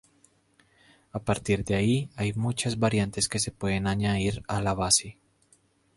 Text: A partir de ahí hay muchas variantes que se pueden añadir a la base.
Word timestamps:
A 1.13 1.19
partir 1.21 1.63
de 1.63 1.75
ahí 1.75 2.09
hay 2.15 2.33
muchas 2.33 2.79
variantes 2.79 3.29
que 3.29 3.37
se 3.37 3.51
pueden 3.51 3.85
añadir 3.85 4.41
a 4.47 4.59
la 4.59 4.73
base. 4.73 5.19